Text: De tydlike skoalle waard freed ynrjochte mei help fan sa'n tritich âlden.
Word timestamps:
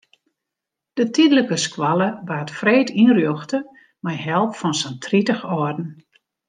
De 0.97 1.05
tydlike 1.15 1.57
skoalle 1.65 2.09
waard 2.27 2.51
freed 2.59 2.89
ynrjochte 3.03 3.59
mei 4.03 4.17
help 4.27 4.51
fan 4.59 4.75
sa'n 4.79 4.97
tritich 5.05 5.43
âlden. 5.57 5.89